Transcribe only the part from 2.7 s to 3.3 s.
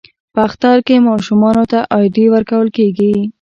کیږي.